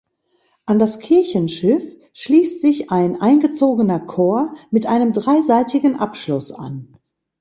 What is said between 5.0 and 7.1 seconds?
dreiseitigen Abschluss an.